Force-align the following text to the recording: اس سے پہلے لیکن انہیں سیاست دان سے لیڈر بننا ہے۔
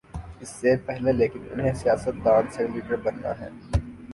اس 0.39 0.49
سے 0.49 0.75
پہلے 0.85 1.11
لیکن 1.11 1.43
انہیں 1.51 1.73
سیاست 1.73 2.25
دان 2.25 2.51
سے 2.51 2.67
لیڈر 2.67 2.95
بننا 3.03 3.31
ہے۔ 3.39 3.49